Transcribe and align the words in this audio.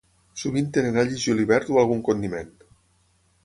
Sovint 0.43 0.71
tenen 0.77 0.97
all 1.03 1.13
i 1.19 1.21
julivert 1.25 1.71
o 1.75 1.79
algun 1.85 2.03
condiment. 2.11 2.53